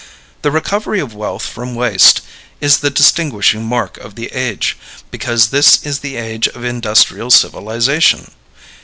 [0.41, 2.21] The recovery of wealth from waste
[2.59, 4.75] is the distinguishing mark of the age,
[5.11, 8.31] because this is the age of industrial civilization.